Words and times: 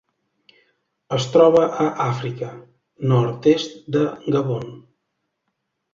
Es 1.17 1.27
troba 1.35 1.61
a 1.83 1.85
Àfrica: 2.07 2.49
nord-est 3.13 3.79
de 3.97 4.05
Gabon. 4.37 4.69